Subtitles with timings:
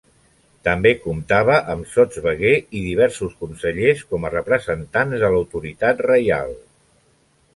[0.67, 6.57] També comptava amb sotsveguer i diversos consellers, com a representants de l'autoritat reial.